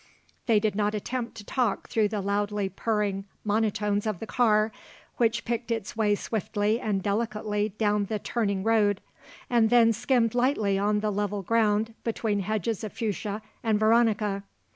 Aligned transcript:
They 0.47 0.59
did 0.59 0.73
not 0.75 0.95
attempt 0.95 1.35
to 1.37 1.43
talk 1.45 1.87
through 1.87 2.07
the 2.07 2.21
loudly 2.21 2.69
purring 2.69 3.25
monotones 3.43 4.07
of 4.07 4.17
the 4.17 4.25
car, 4.25 4.71
which 5.17 5.45
picked 5.45 5.69
its 5.69 5.95
way 5.95 6.15
swiftly 6.15 6.79
and 6.79 7.03
delicately 7.03 7.75
down 7.77 8.05
the 8.05 8.17
turning 8.17 8.63
road 8.63 8.99
and 9.47 9.69
then 9.69 9.93
skimmed 9.93 10.33
lightly 10.33 10.79
on 10.79 11.01
the 11.01 11.11
level 11.11 11.43
ground 11.43 11.93
between 12.03 12.39
hedges 12.39 12.83
of 12.83 12.93
fuchsia 12.93 13.43
and 13.61 13.79
veronica. 13.79 14.41